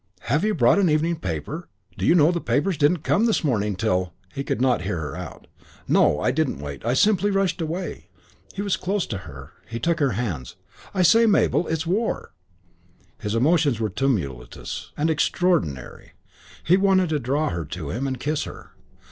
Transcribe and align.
Have 0.21 0.43
you 0.43 0.55
brought 0.55 0.79
an 0.79 0.89
evening 0.89 1.17
paper? 1.19 1.69
Do 1.95 2.07
you 2.07 2.15
know 2.15 2.31
the 2.31 2.41
papers 2.41 2.75
didn't 2.75 3.03
come 3.03 3.27
this 3.27 3.43
morning 3.43 3.75
till" 3.75 4.15
He 4.33 4.43
could 4.43 4.59
not 4.59 4.81
hear 4.81 4.99
her 4.99 5.15
out. 5.15 5.45
"No, 5.87 6.19
I 6.19 6.31
didn't 6.31 6.57
wait. 6.57 6.83
I 6.83 6.95
simply 6.95 7.29
rushed 7.29 7.61
away." 7.61 8.07
He 8.55 8.63
was 8.63 8.77
close 8.77 9.05
to 9.05 9.19
her. 9.29 9.51
He 9.69 9.79
took 9.79 9.99
her 9.99 10.13
hands. 10.13 10.55
"I 10.91 11.03
say, 11.03 11.27
Mabel, 11.27 11.67
it's 11.67 11.85
war." 11.85 12.33
His 13.19 13.35
emotions 13.35 13.79
were 13.79 13.89
tumultuous 13.91 14.91
and 14.97 15.07
extraordinary. 15.11 16.13
He 16.63 16.77
wanted 16.77 17.09
to 17.09 17.19
draw 17.19 17.49
her 17.51 17.63
to 17.65 17.91
him 17.91 18.07
and 18.07 18.19
kiss 18.19 18.45
her. 18.45 18.71